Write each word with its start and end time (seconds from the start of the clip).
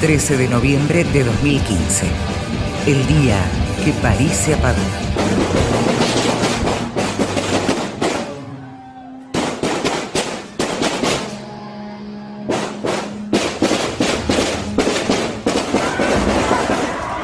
13 0.00 0.38
de 0.38 0.48
noviembre 0.48 1.04
de 1.04 1.24
2015. 1.24 2.06
El 2.86 3.06
día 3.06 3.36
que 3.84 3.92
París 3.92 4.32
se 4.32 4.54
apagó. 4.54 5.29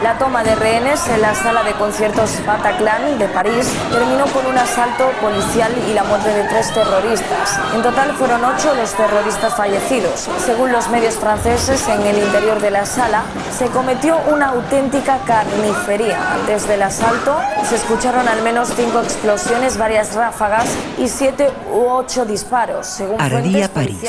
La 0.06 0.16
toma 0.18 0.44
de 0.44 0.54
rehenes 0.54 1.04
en 1.08 1.20
la 1.20 1.34
sala 1.34 1.64
de 1.64 1.72
conciertos 1.72 2.30
Bataclan 2.46 3.18
de 3.18 3.26
París 3.26 3.68
terminó 3.90 4.24
con 4.26 4.46
un 4.46 4.56
asalto 4.56 5.10
policial 5.20 5.72
y 5.90 5.94
la 5.94 6.04
muerte 6.04 6.32
de 6.32 6.44
tres 6.44 6.72
terroristas. 6.72 7.58
En 7.74 7.82
total 7.82 8.12
fueron 8.12 8.44
ocho 8.44 8.72
los 8.76 8.94
terroristas 8.94 9.56
fallecidos. 9.56 10.28
Según 10.44 10.70
los 10.70 10.88
medios 10.90 11.16
franceses, 11.16 11.88
en 11.88 12.02
el 12.02 12.18
interior 12.18 12.60
de 12.60 12.70
la 12.70 12.86
sala 12.86 13.24
se 13.58 13.66
cometió 13.66 14.16
una 14.32 14.50
auténtica 14.50 15.18
carnicería. 15.26 16.34
Antes 16.34 16.68
del 16.68 16.82
asalto 16.82 17.40
se 17.68 17.74
escucharon 17.74 18.28
al 18.28 18.42
menos 18.42 18.68
cinco 18.76 19.00
explosiones, 19.00 19.76
varias 19.76 20.14
ráfagas 20.14 20.66
y 20.98 21.08
siete 21.08 21.50
u 21.72 21.80
ocho 21.80 22.24
disparos. 22.24 22.86
Según 22.86 23.20
Ardía 23.20 23.68
París. 23.72 24.08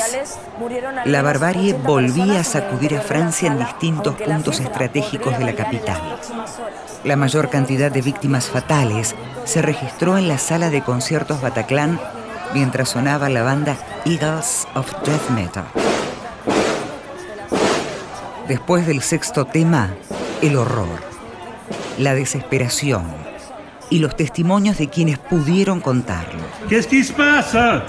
La 1.04 1.22
barbarie 1.22 1.72
80 1.72 1.88
volvía 1.88 2.40
a 2.40 2.44
sacudir 2.44 2.96
a 2.96 3.00
Francia 3.00 3.48
en 3.48 3.58
distintos 3.58 4.14
puntos 4.14 4.60
estratégicos 4.60 5.38
de 5.38 5.44
la 5.44 5.54
capital. 5.54 5.87
La 7.04 7.16
mayor 7.16 7.50
cantidad 7.50 7.90
de 7.90 8.02
víctimas 8.02 8.48
fatales 8.48 9.14
se 9.44 9.62
registró 9.62 10.18
en 10.18 10.28
la 10.28 10.38
sala 10.38 10.70
de 10.70 10.82
conciertos 10.82 11.40
Bataclan 11.40 12.00
mientras 12.54 12.90
sonaba 12.90 13.28
la 13.28 13.42
banda 13.42 13.76
Eagles 14.04 14.66
of 14.74 14.90
Death 15.04 15.30
Metal. 15.30 15.64
Después 18.48 18.86
del 18.86 19.02
sexto 19.02 19.44
tema, 19.44 19.94
el 20.40 20.56
horror, 20.56 21.00
la 21.98 22.14
desesperación 22.14 23.04
y 23.90 23.98
los 23.98 24.16
testimonios 24.16 24.78
de 24.78 24.88
quienes 24.88 25.18
pudieron 25.18 25.80
contarlo. 25.80 26.40
Qui 26.68 27.04
se 27.04 27.12
passe 27.12 27.82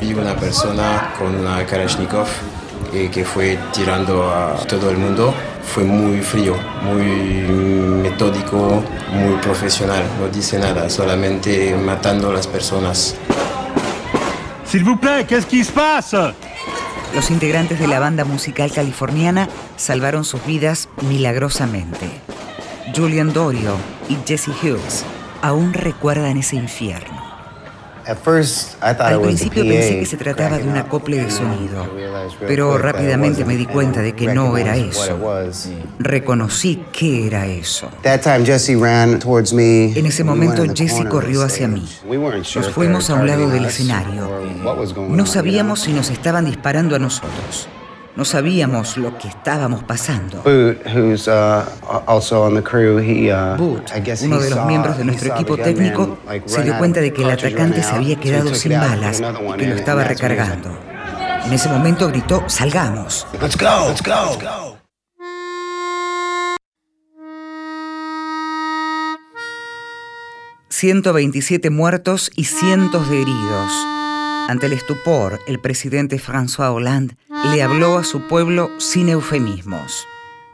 Vi 0.00 0.14
una 0.14 0.34
persona 0.34 1.12
con 1.18 1.34
una 1.34 1.64
Kalashnikov 1.64 2.26
eh, 2.92 3.08
que 3.12 3.24
fue 3.24 3.58
tirando 3.72 4.28
a 4.30 4.56
todo 4.68 4.90
el 4.90 4.98
mundo. 4.98 5.32
Fue 5.64 5.84
muy 5.84 6.20
frío, 6.20 6.54
muy 6.82 7.04
metódico, 8.02 8.82
muy 9.12 9.36
profesional. 9.40 10.04
No 10.20 10.28
dice 10.28 10.58
nada, 10.58 10.90
solamente 10.90 11.74
matando 11.76 12.30
a 12.30 12.34
las 12.34 12.46
personas. 12.46 13.16
S'il 14.66 14.84
vous 14.84 14.96
plaît, 14.96 15.26
qu'est-ce 15.26 15.46
qui 15.46 15.64
se 15.64 15.72
passe 15.72 16.16
Los 17.14 17.30
integrantes 17.30 17.78
de 17.78 17.86
la 17.86 17.98
banda 17.98 18.24
musical 18.24 18.70
californiana 18.72 19.48
salvaron 19.76 20.24
sus 20.24 20.44
vidas 20.46 20.88
milagrosamente. 21.02 22.08
Julian 22.94 23.32
Dorio 23.32 23.76
y 24.08 24.16
Jesse 24.26 24.48
Hughes 24.48 25.04
aún 25.42 25.74
recuerdan 25.74 26.38
ese 26.38 26.56
infierno. 26.56 27.31
Al 28.06 29.20
principio 29.20 29.62
pensé 29.62 30.00
que 30.00 30.06
se 30.06 30.16
trataba 30.16 30.58
de 30.58 30.68
un 30.68 30.76
acople 30.76 31.22
de 31.22 31.30
sonido, 31.30 31.88
pero 32.46 32.78
rápidamente 32.78 33.44
me 33.44 33.56
di 33.56 33.66
cuenta 33.66 34.00
de 34.00 34.14
que 34.14 34.34
no 34.34 34.56
era 34.56 34.76
eso. 34.76 35.18
Reconocí 35.98 36.84
que 36.92 37.26
era 37.26 37.46
eso. 37.46 37.90
En 38.04 40.06
ese 40.06 40.24
momento 40.24 40.64
Jesse 40.74 41.04
corrió 41.08 41.42
hacia 41.42 41.68
mí. 41.68 41.86
Nos 42.56 42.70
fuimos 42.70 43.10
a 43.10 43.14
un 43.14 43.26
lado 43.26 43.50
del 43.50 43.66
escenario. 43.66 44.28
No 45.08 45.26
sabíamos 45.26 45.80
si 45.80 45.92
nos 45.92 46.10
estaban 46.10 46.44
disparando 46.44 46.96
a 46.96 46.98
nosotros. 46.98 47.68
No 48.14 48.26
sabíamos 48.26 48.98
lo 48.98 49.16
que 49.16 49.28
estábamos 49.28 49.84
pasando. 49.84 50.42
Boot, 50.42 50.86
who's 50.86 51.28
uh, 51.28 51.64
also 52.06 52.42
on 52.42 52.54
the 52.54 52.62
crew, 52.62 52.98
he, 52.98 53.32
uh, 53.32 53.56
Boot, 53.56 53.90
I 53.94 54.00
guess 54.00 54.22
uno 54.22 54.38
de 54.38 54.50
los 54.50 54.66
miembros 54.66 54.98
de 54.98 55.04
nuestro 55.04 55.34
equipo 55.34 55.56
técnico, 55.56 56.18
like, 56.26 56.46
se 56.46 56.62
dio 56.62 56.76
cuenta 56.76 57.00
de 57.00 57.10
que 57.14 57.22
el 57.22 57.30
atacante 57.30 57.82
se 57.82 57.94
había 57.94 58.16
quedado 58.16 58.54
sin 58.54 58.72
balas 58.72 59.20
y 59.20 59.56
que 59.56 59.66
lo 59.66 59.76
estaba 59.76 60.04
recargando. 60.04 60.78
En 61.46 61.54
ese 61.54 61.70
momento 61.70 62.08
gritó, 62.08 62.44
salgamos. 62.48 63.26
Let's 63.40 63.56
go, 63.56 63.88
let's 63.88 64.02
go. 64.02 64.78
...127 70.68 71.70
muertos 71.70 72.30
y 72.34 72.44
cientos 72.44 73.08
de 73.08 73.22
heridos. 73.22 73.72
Ante 74.48 74.66
el 74.66 74.72
estupor, 74.72 75.38
el 75.46 75.60
presidente 75.60 76.18
François 76.18 76.74
Hollande 76.74 77.14
le 77.44 77.62
habló 77.62 77.98
a 77.98 78.04
su 78.04 78.20
pueblo 78.28 78.70
sin 78.78 79.08
eufemismos. 79.08 80.06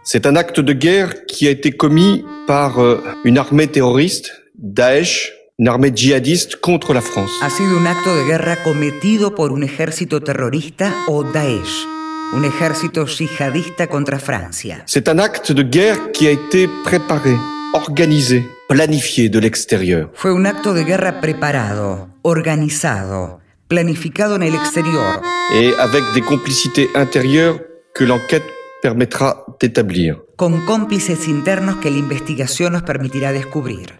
C'est 0.02 0.26
un 0.26 0.36
acte 0.36 0.60
de 0.60 0.72
guerre 0.72 1.26
qui 1.26 1.46
a 1.46 1.50
été 1.50 1.72
commis 1.72 2.24
par 2.46 2.78
euh, 2.78 3.02
une 3.24 3.36
armée 3.36 3.66
terroriste, 3.66 4.32
Daesh, 4.54 5.32
une 5.58 5.68
armée 5.68 5.92
djihadiste 5.94 6.56
contre 6.56 6.94
la 6.94 7.02
France. 7.02 7.30
Ha 7.42 7.50
sido 7.50 7.76
un 7.76 7.86
acto 7.86 8.14
de 8.14 8.24
guerra 8.24 8.56
cometido 8.62 9.34
por 9.34 9.52
un 9.52 9.62
ejército 9.62 10.20
terrorista 10.20 10.94
o 11.08 11.24
Daesh, 11.24 11.86
un 12.32 12.44
ejército 12.44 13.04
yihadista 13.06 13.86
contra 13.86 14.18
Francia. 14.18 14.82
C'est 14.86 15.08
un 15.08 15.18
acte 15.18 15.52
de 15.52 15.62
guerre 15.62 16.10
qui 16.12 16.26
a 16.26 16.30
été 16.30 16.70
préparé, 16.84 17.36
organisé, 17.74 18.46
planifié 18.66 19.28
de 19.28 19.40
l'extérieur. 19.40 20.10
Fue 20.14 20.32
un 20.32 20.46
acto 20.46 20.72
de 20.72 20.84
guerra 20.84 21.20
preparado, 21.20 22.08
organizado, 22.22 23.40
planificado 23.68 24.34
en 24.36 24.42
el 24.42 24.54
exterior, 24.54 25.22
et 25.54 25.74
avec 25.78 26.02
des 26.14 26.22
complicités 26.22 26.88
intérieures 26.94 27.60
que 27.94 28.04
l'enquête 28.04 28.44
permettra 28.82 29.44
d'établir. 29.60 30.16
con 30.36 30.64
cómplices 30.66 31.28
internos 31.28 31.76
que 31.76 31.90
la 31.90 31.98
investigación 31.98 32.72
nos 32.72 32.82
permitirá 32.82 33.32
descubrir. 33.32 33.98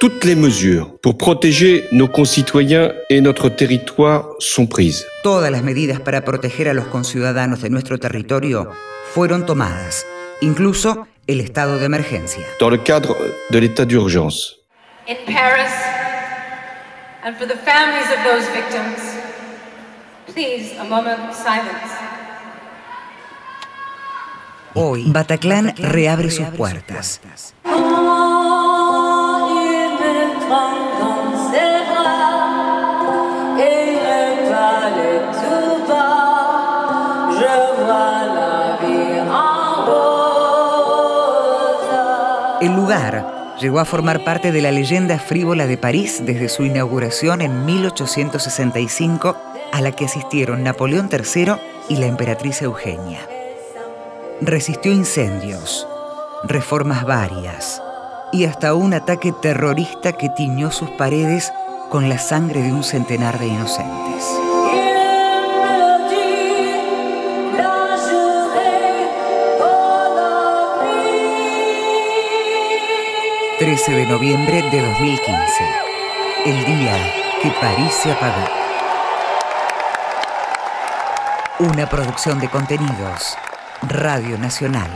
Toutes 0.00 0.24
les 0.24 0.34
mesures 0.36 0.98
pour 1.00 1.16
protéger 1.16 1.84
nos 1.92 2.08
concitoyens 2.08 2.92
et 3.08 3.22
notre 3.22 3.48
territoire 3.48 4.26
sont 4.38 4.66
prises. 4.66 5.06
Todas 5.22 5.50
las 5.50 5.62
medidas 5.62 6.00
para 6.00 6.24
proteger 6.24 6.68
a 6.68 6.74
los 6.74 6.86
conciudadanos 6.86 7.62
de 7.62 7.70
nuestro 7.70 7.98
territorio 7.98 8.70
fueron 9.14 9.46
tomadas, 9.46 10.04
incluso 10.42 11.06
el 11.26 11.40
estado 11.40 11.78
de 11.78 11.86
emergencia. 11.86 12.44
dans 12.60 12.70
le 12.70 12.78
cadre 12.78 13.16
de 13.50 13.58
l'état 13.60 13.86
d'urgence. 13.86 14.63
In 15.06 15.18
Paris 15.26 15.72
and 17.22 17.36
for 17.36 17.46
the 17.46 17.56
families 17.56 18.08
of 18.16 18.24
those 18.24 18.48
victims, 18.48 19.00
please, 20.26 20.72
a 20.78 20.84
moment 20.84 21.20
of 21.20 21.34
silence. 21.34 21.92
Hoy, 24.74 25.04
Bataclan 25.06 25.74
reabre 25.76 26.30
sus 26.30 26.48
puertas. 26.48 27.20
El 42.60 42.76
lugar 42.76 43.43
llegó 43.60 43.80
a 43.80 43.84
formar 43.84 44.24
parte 44.24 44.52
de 44.52 44.60
la 44.60 44.72
leyenda 44.72 45.18
frívola 45.18 45.66
de 45.66 45.76
París 45.76 46.22
desde 46.24 46.48
su 46.48 46.64
inauguración 46.64 47.40
en 47.40 47.64
1865, 47.64 49.36
a 49.72 49.80
la 49.80 49.92
que 49.92 50.06
asistieron 50.06 50.62
Napoleón 50.62 51.08
III 51.10 51.54
y 51.88 51.96
la 51.96 52.06
emperatriz 52.06 52.62
Eugenia. 52.62 53.20
Resistió 54.40 54.92
incendios, 54.92 55.86
reformas 56.44 57.04
varias 57.04 57.80
y 58.32 58.44
hasta 58.46 58.74
un 58.74 58.94
ataque 58.94 59.32
terrorista 59.32 60.12
que 60.12 60.28
tiñó 60.28 60.70
sus 60.70 60.90
paredes 60.90 61.52
con 61.90 62.08
la 62.08 62.18
sangre 62.18 62.62
de 62.62 62.72
un 62.72 62.82
centenar 62.82 63.38
de 63.38 63.46
inocentes. 63.46 64.03
13 73.64 73.92
de 73.92 74.04
noviembre 74.04 74.60
de 74.70 74.78
2015, 74.78 75.64
el 76.44 76.64
día 76.66 77.14
que 77.40 77.50
París 77.62 77.94
se 77.94 78.12
apagó. 78.12 78.46
Una 81.60 81.88
producción 81.88 82.38
de 82.40 82.50
contenidos, 82.50 83.38
Radio 83.80 84.36
Nacional. 84.36 84.90